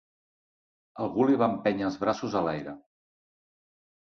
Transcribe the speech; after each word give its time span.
Algú 1.03 1.27
li 1.31 1.37
va 1.41 1.49
empènyer 1.57 1.85
els 1.89 1.99
braços 2.05 2.39
a 2.41 2.43
l'aire. 2.49 2.75